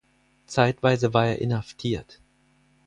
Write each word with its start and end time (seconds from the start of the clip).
Zeitweise 0.47 1.13
war 1.13 1.27
er 1.27 1.37
inhaftiert. 1.41 2.19